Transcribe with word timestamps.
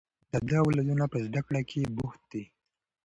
د 0.31 0.33
ده 0.47 0.57
اولادونه 0.63 1.05
په 1.11 1.17
زده 1.25 1.41
کړې 1.47 1.81
بوخت 1.95 2.21
دي 2.31 2.43